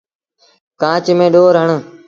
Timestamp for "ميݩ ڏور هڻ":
1.17-1.69